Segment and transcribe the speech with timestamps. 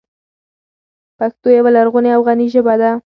[1.17, 2.91] پښتو یوه لرغونې او غني ژبه ده.